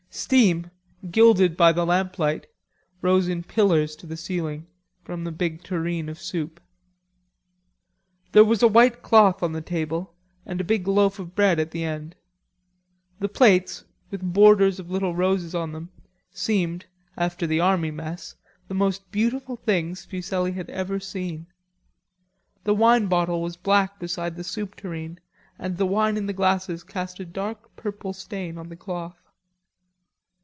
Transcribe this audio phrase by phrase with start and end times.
[0.13, 0.69] Steam,
[1.09, 2.45] gilded by the lamplight,
[3.01, 4.67] rose in pillars to the ceiling
[5.05, 6.59] from the big tureen of soup.
[8.33, 10.13] There was a white cloth on the table
[10.45, 12.15] and a big loaf of bread at the end.
[13.21, 15.89] The plates, with borders of little roses on them,
[16.29, 18.35] seemed, after the army mess,
[18.67, 21.47] the most beautiful things Fuselli had ever seen.
[22.65, 25.21] The wine bottle was black beside the soup tureen
[25.57, 29.17] and the wine in the glasses cast a dark purple stain on the cloth.